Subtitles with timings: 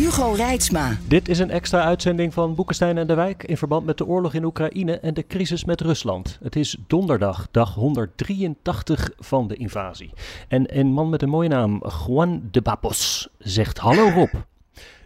[0.00, 0.96] Hugo Reitsma.
[1.08, 4.34] Dit is een extra uitzending van Boekenstein en de Wijk in verband met de oorlog
[4.34, 6.38] in Oekraïne en de crisis met Rusland.
[6.42, 10.10] Het is donderdag, dag 183 van de invasie.
[10.48, 14.34] En een man met een mooie naam, Juan de Babos, zegt hallo Rob.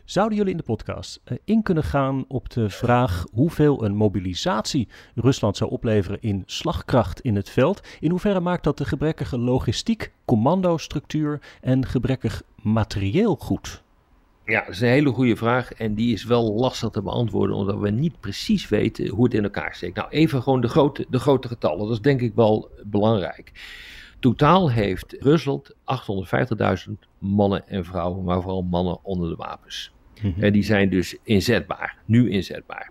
[0.04, 4.88] Zouden jullie in de podcast eh, in kunnen gaan op de vraag hoeveel een mobilisatie
[5.14, 7.80] Rusland zou opleveren in slagkracht in het veld?
[8.00, 13.83] In hoeverre maakt dat de gebrekkige logistiek, commandostructuur en gebrekkig materieel goed?
[14.46, 17.78] Ja, dat is een hele goede vraag en die is wel lastig te beantwoorden omdat
[17.78, 19.96] we niet precies weten hoe het in elkaar steekt.
[19.96, 23.52] Nou, even gewoon de grote, de grote getallen, dat is denk ik wel belangrijk.
[24.20, 25.74] Totaal heeft Rusland
[26.88, 29.92] 850.000 mannen en vrouwen, maar vooral mannen onder de wapens.
[30.38, 32.90] En die zijn dus inzetbaar, nu inzetbaar.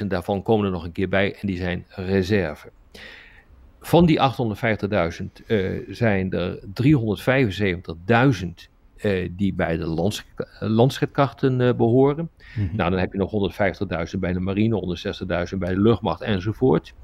[0.00, 2.70] 300.000 daarvan komen er nog een keer bij en die zijn reserve.
[3.80, 6.64] Van die 850.000 uh, zijn er 375.000
[9.02, 10.24] uh, die bij de lands,
[10.60, 12.30] uh, behoren.
[12.72, 13.52] Nou, dan heb je nog
[14.12, 14.98] 150.000 bij de marine,
[15.52, 16.94] 160.000 bij de luchtmacht enzovoort.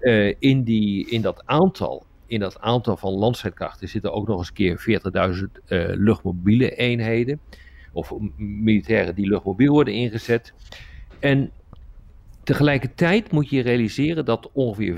[0.00, 4.52] Uh, in, die, in dat aantal in dat aantal van landstrijdkrachten zitten ook nog eens
[4.52, 5.00] keer
[5.36, 7.40] 40.000 uh, luchtmobiele eenheden.
[7.92, 10.54] Of militairen die luchtmobiel worden ingezet.
[11.18, 11.50] En
[12.42, 14.94] tegelijkertijd moet je realiseren dat ongeveer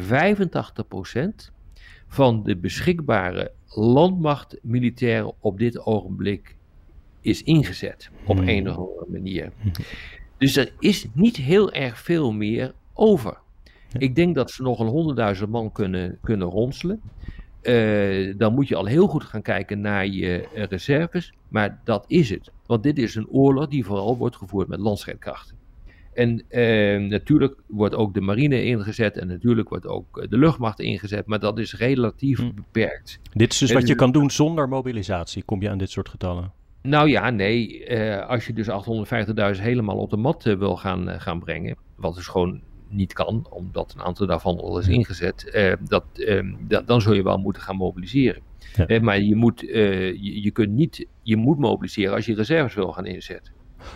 [1.48, 1.52] 85%
[2.08, 6.56] van de beschikbare landmacht militairen op dit ogenblik
[7.20, 8.10] is ingezet.
[8.26, 8.48] Op Hmm.
[8.48, 9.52] een of andere manier.
[10.38, 13.38] Dus er is niet heel erg veel meer over.
[13.98, 17.00] Ik denk dat ze nog een honderdduizend man kunnen, kunnen ronselen.
[17.62, 21.32] Uh, dan moet je al heel goed gaan kijken naar je uh, reserves.
[21.48, 22.50] Maar dat is het.
[22.66, 25.56] Want dit is een oorlog die vooral wordt gevoerd met landstrijdkrachten.
[26.14, 31.26] En uh, natuurlijk wordt ook de marine ingezet en natuurlijk wordt ook de luchtmacht ingezet,
[31.26, 32.50] maar dat is relatief Hm.
[32.54, 33.20] beperkt.
[33.32, 36.52] Dit is dus wat je kan doen zonder mobilisatie, kom je aan dit soort getallen?
[36.82, 37.88] Nou ja, nee.
[37.88, 38.68] Uh, als je dus
[39.56, 43.94] 850.000 helemaal op de mat wil gaan, gaan brengen, wat dus gewoon niet kan, omdat
[43.94, 46.04] een aantal daarvan al is ingezet, eh, dat,
[46.60, 48.42] dat, dan zul je wel moeten gaan mobiliseren.
[48.86, 49.00] Ja.
[49.00, 53.06] maar je moet, je, je, kunt niet, je moet mobiliseren als je reserves wil gaan
[53.06, 53.52] inzetten.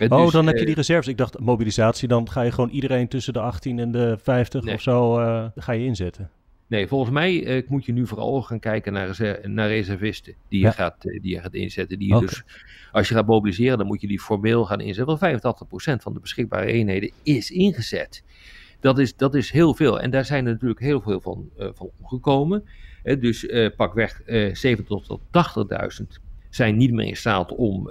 [0.09, 1.07] Oh, dan heb je die reserves.
[1.07, 4.73] Ik dacht mobilisatie, dan ga je gewoon iedereen tussen de 18 en de 50 nee.
[4.73, 6.29] of zo uh, ga je inzetten.
[6.67, 10.65] Nee, volgens mij uh, moet je nu vooral gaan kijken naar, naar reservisten die je,
[10.65, 10.71] ja.
[10.71, 11.99] gaat, uh, die je gaat inzetten.
[11.99, 12.27] Die je okay.
[12.27, 12.43] dus,
[12.91, 15.17] als je gaat mobiliseren, dan moet je die formeel gaan inzetten.
[15.19, 15.41] Want
[15.99, 18.23] 85% van de beschikbare eenheden is ingezet.
[18.79, 19.99] Dat is, dat is heel veel.
[19.99, 22.63] En daar zijn er natuurlijk heel veel van, uh, van omgekomen.
[23.19, 23.45] Dus
[23.75, 25.21] pakweg uh, 70 tot
[26.01, 26.26] 80.000
[26.57, 27.83] zijn niet meer in staat om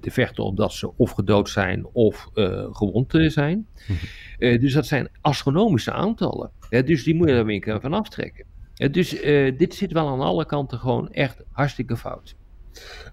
[0.00, 2.28] te vechten omdat ze of gedood zijn of
[2.72, 3.66] gewond zijn.
[3.86, 4.60] Mm-hmm.
[4.60, 6.50] dus dat zijn astronomische aantallen.
[6.68, 8.44] dus die moet je er weer van aftrekken.
[8.90, 9.10] dus
[9.56, 12.34] dit zit wel aan alle kanten gewoon echt hartstikke fout.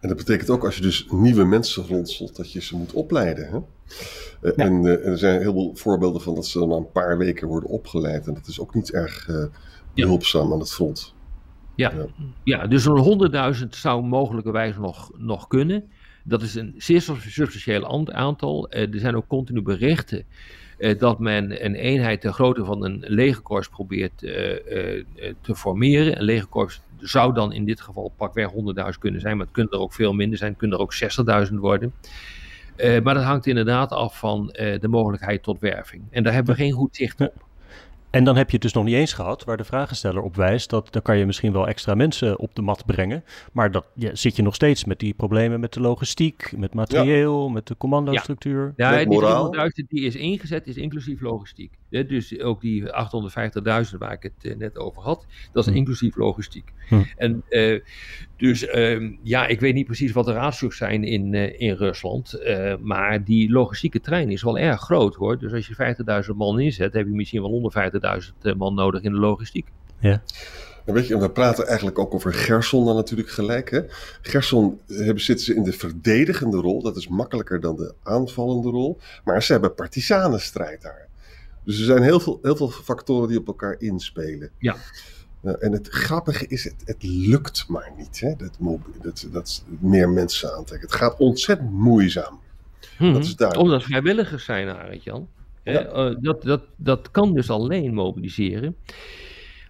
[0.02, 3.50] En dat betekent ook als je dus nieuwe mensen rondselt, dat je ze moet opleiden.
[3.50, 3.58] Hè?
[3.58, 4.66] Uh, ja.
[4.66, 7.48] en, uh, er zijn heel veel voorbeelden van dat ze dan na een paar weken
[7.48, 8.28] worden opgeleid.
[8.28, 9.46] En dat is ook niet erg uh,
[9.94, 10.54] behulpzaam ja.
[10.54, 11.14] aan het front.
[11.76, 12.06] Ja, ja.
[12.44, 13.32] ja dus zo'n
[13.64, 15.92] 100.000 zou mogelijkerwijs nog, nog kunnen.
[16.24, 18.70] Dat is een zeer substantieel aantal.
[18.70, 20.26] er zijn ook continu berichten
[20.98, 26.18] dat men een eenheid ter grootte van een legerkorps probeert te formeren.
[26.18, 29.80] Een legerkorps zou dan in dit geval pakweg 100.000 kunnen zijn, maar het kunnen er
[29.80, 30.94] ook veel minder zijn, het kunnen er ook
[31.50, 31.94] 60.000 worden.
[32.78, 34.48] Maar dat hangt inderdaad af van
[34.80, 36.04] de mogelijkheid tot werving.
[36.12, 37.46] En daar hebben we geen goed zicht op.
[38.14, 40.70] En dan heb je het dus nog niet eens gehad, waar de vragensteller op wijst,
[40.70, 43.24] dat dan kan je misschien wel extra mensen op de mat brengen.
[43.52, 47.46] Maar dat ja, zit je nog steeds met die problemen met de logistiek, met materieel,
[47.46, 47.52] ja.
[47.54, 48.74] met de commandostructuur.
[48.76, 51.72] Ja, ja die 300.000 die is ingezet, is inclusief logistiek.
[51.90, 55.78] Dus ook die 850.000 waar ik het uh, net over had, dat is hm.
[55.78, 56.74] inclusief logistiek.
[56.88, 57.02] Hm.
[57.18, 57.80] En uh,
[58.38, 62.40] dus uh, ja, ik weet niet precies wat de raadstuks zijn in, uh, in Rusland,
[62.44, 65.40] uh, maar die logistieke trein is wel erg groot hoor.
[65.40, 65.96] Dus als je
[66.26, 68.03] 50.000 man inzet, heb je misschien wel 150.000
[68.58, 69.68] man nodig in de logistiek.
[70.00, 70.22] Ja.
[70.86, 73.72] En weet je, we praten eigenlijk ook over Gerson dan natuurlijk gelijk.
[73.72, 73.82] Hè?
[74.22, 76.82] Gerson hebben, zitten ze in de verdedigende rol.
[76.82, 79.00] Dat is makkelijker dan de aanvallende rol.
[79.24, 81.08] Maar ze hebben partisanenstrijd daar.
[81.64, 84.52] Dus er zijn heel veel, heel veel factoren die op elkaar inspelen.
[84.58, 84.76] Ja.
[85.60, 88.20] en het grappige is, het, het lukt maar niet.
[88.20, 88.36] Hè?
[88.36, 88.58] Dat,
[89.02, 90.90] dat, dat meer mensen aantrekken.
[90.90, 92.40] Het gaat ontzettend moeizaam.
[92.98, 93.14] Hmm.
[93.14, 93.70] Dat is duidelijk.
[93.70, 95.28] Omdat vrijwilligers zijn, Arend Jan.
[95.64, 96.16] Ja.
[96.20, 98.76] dat, dat, dat kan dus alleen mobiliseren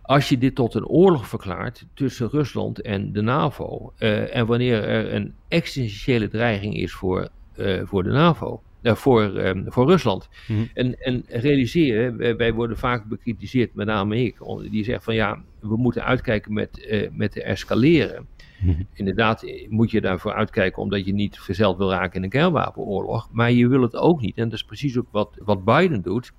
[0.04, 3.94] als je dit tot een oorlog verklaart tussen Rusland en de NAVO.
[4.00, 8.62] Uh, en wanneer er een existentiële dreiging is voor, uh, voor de NAVO.
[8.82, 10.30] Uh, voor, um, voor Rusland.
[10.48, 14.36] Mm en, en realiseer, wij, wij, worden vaak bekritiseerd, met name ik,
[14.72, 18.28] die zegt van ja, we moeten uitkijken met, met de escaleren.
[18.94, 23.30] Inderdaad, moet je daarvoor uitkijken omdat je niet verzeld wil raken in een kernwapenoorlog.
[23.32, 26.34] Maar je wil het ook niet, en dat is precies ook wat, wat Biden doet.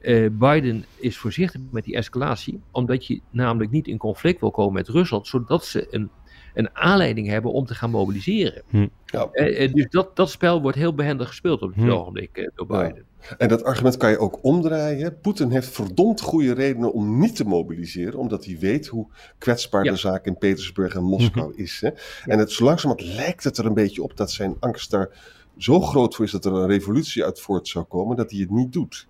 [0.00, 4.72] Uh, Biden is voorzichtig met die escalatie, omdat je namelijk niet in conflict wil komen
[4.72, 6.10] met Rusland, zodat ze een,
[6.54, 8.62] een aanleiding hebben om te gaan mobiliseren.
[8.68, 8.86] Hm.
[9.06, 9.28] Ja.
[9.32, 11.90] Uh, dus dat, dat spel wordt heel behendig gespeeld op dit hm.
[11.90, 13.04] ogenblik door Biden.
[13.38, 15.20] En dat argument kan je ook omdraaien.
[15.20, 19.06] Poetin heeft verdomd goede redenen om niet te mobiliseren, omdat hij weet hoe
[19.38, 21.62] kwetsbaar de zaak in Petersburg en Moskou hm.
[21.62, 21.80] is.
[21.80, 21.90] Hè?
[22.24, 25.10] En het, zo langzamerhand lijkt het er een beetje op dat zijn angst daar
[25.56, 28.50] zo groot voor is dat er een revolutie uit voort zou komen, dat hij het
[28.50, 29.06] niet doet.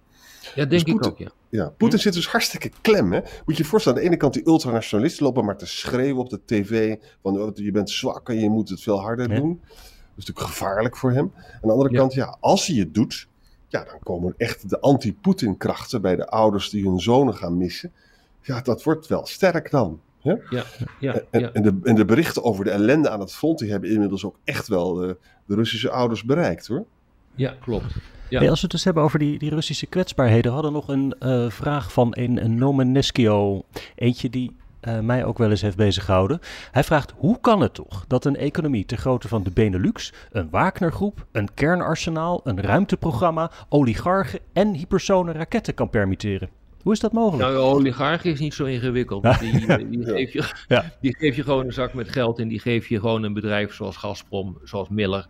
[0.54, 1.30] Ja, denk dus ik ook, ja.
[1.48, 3.12] Ja, Poetin zit dus hartstikke klem.
[3.12, 3.20] Hè?
[3.20, 6.30] Moet je je voorstellen, aan de ene kant die ultranationalisten lopen maar te schreeuwen op
[6.30, 6.96] de tv.
[7.22, 9.60] Van oh, je bent zwak en je moet het veel harder doen.
[9.60, 11.32] Dat is natuurlijk gevaarlijk voor hem.
[11.34, 13.28] Aan de andere kant, ja, als hij het doet,
[13.76, 17.92] ja, dan komen echt de anti-Poetin krachten bij de ouders die hun zonen gaan missen.
[18.42, 20.00] Ja, dat wordt wel sterk dan.
[20.20, 20.34] Hè?
[20.50, 20.64] Ja,
[21.00, 23.90] ja, en, en, de, en de berichten over de ellende aan het front, die hebben
[23.90, 26.84] inmiddels ook echt wel de, de Russische ouders bereikt hoor.
[27.34, 27.94] Ja, klopt.
[28.28, 28.40] Ja.
[28.40, 31.50] als we het dus hebben over die, die Russische kwetsbaarheden, we hadden nog een uh,
[31.50, 33.64] vraag van een, een Nomeneskio.
[33.94, 34.56] Eentje die
[34.88, 36.40] uh, mij ook wel eens heeft bezighouden.
[36.70, 40.50] Hij vraagt: hoe kan het toch dat een economie ter grootte van de Benelux, een
[40.50, 46.48] Wagnergroep, een kernarsenaal, een ruimteprogramma, oligarchen en hypersone raketten kan permitteren?
[46.82, 47.50] Hoe is dat mogelijk?
[47.50, 49.40] Nou, oligarchen is niet zo ingewikkeld.
[49.40, 50.92] Die, die, die, geef je, ja.
[51.00, 53.74] die geef je gewoon een zak met geld en die geef je gewoon een bedrijf
[53.74, 55.26] zoals Gazprom, zoals Miller.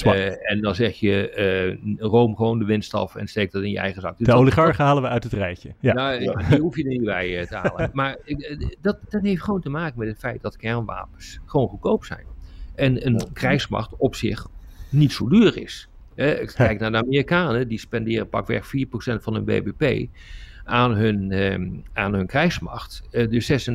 [0.00, 3.70] Uh, en dan zeg je, uh, room gewoon de winst af en steek dat in
[3.70, 4.18] je eigen zak.
[4.18, 5.74] Dus de oligarchen halen we uit het rijtje.
[5.80, 5.92] Ja.
[5.92, 6.18] Nou,
[6.48, 7.90] die hoef je er niet bij uh, te halen.
[8.00, 8.16] maar
[8.80, 12.24] dat, dat heeft gewoon te maken met het feit dat kernwapens gewoon goedkoop zijn.
[12.74, 14.46] En een krijgsmacht op zich
[14.88, 15.88] niet zo duur is.
[16.54, 18.68] kijk naar de Amerikanen, die spenderen pakweg 4%
[19.20, 20.08] van hun BBP
[20.64, 23.02] aan hun, um, aan hun krijgsmacht.
[23.10, 23.68] dus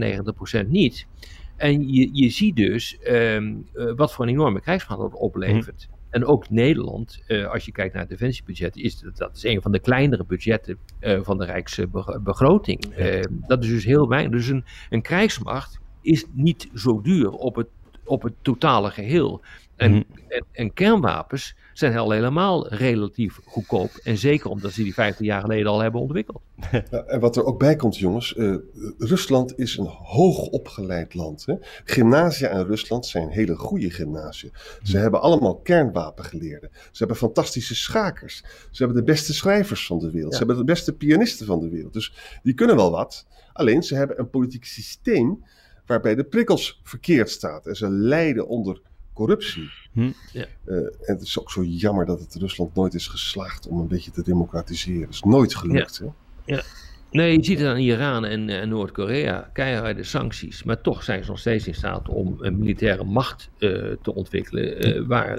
[0.65, 1.07] 96% niet.
[1.55, 3.65] En je, je ziet dus um,
[3.95, 5.89] wat voor een enorme krijgsmacht dat oplevert.
[6.17, 9.61] En ook Nederland, uh, als je kijkt naar het defensiebudget, is dat, dat is een
[9.61, 12.99] van de kleinere budgetten uh, van de Rijksbegroting.
[12.99, 14.31] Uh, dat is dus heel weinig.
[14.31, 17.67] Dus een, een krijgsmacht is niet zo duur op het,
[18.07, 19.41] op het totale geheel.
[19.77, 20.03] En, mm.
[20.27, 23.89] en, en, kernwapens zijn al helemaal relatief goedkoop.
[24.03, 26.41] En zeker omdat ze die 50 jaar geleden al hebben ontwikkeld.
[26.71, 28.33] Ja, en wat er ook bij komt, jongens.
[28.37, 28.55] Uh,
[28.97, 31.45] Rusland is een hoogopgeleid land.
[31.45, 31.55] Hè?
[31.83, 34.49] Gymnasia in Rusland zijn hele goede gymnasia.
[34.83, 35.01] Ze mhm.
[35.01, 36.69] hebben allemaal kernwapengeleerden.
[36.73, 38.43] Ze hebben fantastische schakers.
[38.71, 40.31] Ze hebben de beste schrijvers van de wereld.
[40.31, 41.93] Ze hebben de beste pianisten van de wereld.
[41.93, 43.25] Dus die kunnen wel wat.
[43.53, 45.43] Alleen ze hebben een politiek systeem
[45.87, 47.65] waarbij de prikkels verkeerd staat.
[47.65, 48.81] En ze lijden onder
[49.13, 49.69] corruptie.
[49.93, 50.11] Hm.
[50.31, 50.45] Ja.
[50.65, 53.87] Uh, en het is ook zo jammer dat het Rusland nooit is geslaagd om een
[53.87, 55.01] beetje te democratiseren.
[55.01, 56.01] Het is nooit gelukt.
[56.03, 56.13] Ja.
[56.45, 56.55] Hè?
[56.55, 56.63] ja.
[57.11, 60.63] Nee, je ziet het aan Iran en, en Noord-Korea, keiharde sancties.
[60.63, 64.87] Maar toch zijn ze nog steeds in staat om een militaire macht uh, te ontwikkelen
[64.87, 65.35] uh, waar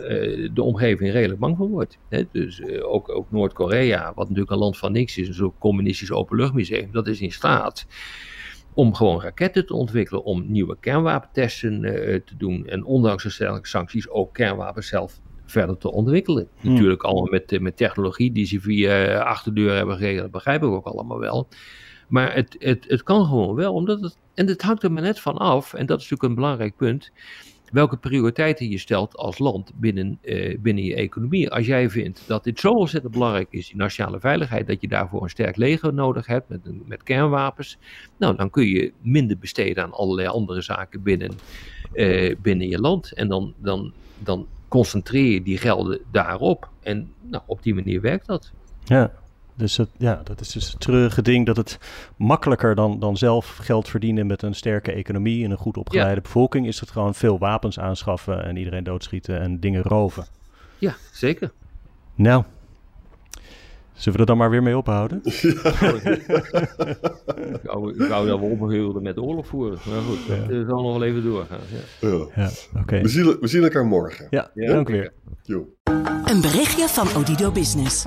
[0.55, 1.99] de omgeving redelijk bang voor wordt.
[2.09, 2.23] Hè?
[2.33, 6.93] Dus ook, ook Noord-Korea, wat natuurlijk een land van niks is, een soort communistisch openluchtmuseum,
[6.93, 7.87] dat is in staat
[8.79, 11.93] om gewoon raketten te ontwikkelen, om nieuwe kernwapentesten uh,
[12.25, 16.49] te doen en ondanks de sterke sancties ook kernwapens zelf verder te ontwikkelen.
[16.61, 16.73] Hmm.
[16.73, 20.69] Natuurlijk allemaal met, eh, met technologie die ze via achterdeur hebben geregeld, dat begrijp ik
[20.69, 21.49] ook allemaal wel.
[22.09, 25.21] Maar het, het, het kan gewoon wel, omdat het, en het hangt er maar net
[25.21, 27.13] van af, en dat is natuurlijk een belangrijk punt,
[27.71, 31.51] welke prioriteiten je stelt als land binnen, uh, binnen je economie.
[31.51, 35.23] Als jij vindt dat dit zo ontzettend belangrijk is, die nationale veiligheid, dat je daarvoor
[35.23, 37.79] een sterk leger nodig hebt met, met kernwapens,
[38.17, 41.31] nou dan kun je minder besteden aan allerlei andere zaken binnen,
[41.95, 43.13] uh, binnen je land.
[43.13, 46.69] En dan, dan, dan concentreer je die gelden daarop.
[46.83, 48.53] En nou, op die manier werkt dat.
[48.85, 49.13] Ja,
[49.59, 51.79] dus het, ja, dat is dus het treurige ding dat het
[52.17, 56.67] makkelijker dan, dan zelf geld verdienen met een sterke economie en een goed opgeleide bevolking,
[56.67, 60.27] is het gewoon veel wapens aanschaffen en iedereen doodschieten en dingen roven.
[60.79, 61.53] Ja, zeker.
[62.15, 62.45] Nou,
[63.99, 65.21] Zullen we er dan maar weer mee ophouden?
[65.81, 65.93] Ja.
[67.53, 69.79] ik, wou, ik wou dat we met oorlog voeren.
[69.85, 70.37] Maar goed, ja.
[70.37, 71.59] dat zal nog wel even doorgaan.
[72.01, 72.09] Ja.
[72.35, 72.51] ja.
[72.87, 74.27] ja we, zien, we zien elkaar morgen.
[74.31, 75.13] Ja, dank weer.
[76.25, 78.07] Een berichtje van Odido Business.